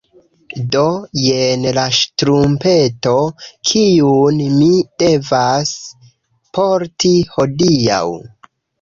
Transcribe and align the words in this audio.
Do 0.75 0.85
jen 1.23 1.67
la 1.79 1.83
ŝtrumpeto, 1.97 3.13
kiun 3.71 4.43
mi 4.57 4.73
devas 5.05 5.77
porti 6.61 7.17
hodiaŭ. 7.39 8.07